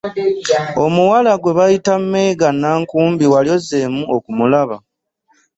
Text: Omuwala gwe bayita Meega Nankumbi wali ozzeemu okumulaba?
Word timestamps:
Omuwala 0.83 1.31
gwe 1.41 1.51
bayita 1.57 1.93
Meega 2.11 2.49
Nankumbi 2.61 3.25
wali 3.33 3.49
ozzeemu 3.57 4.01
okumulaba? 4.15 4.77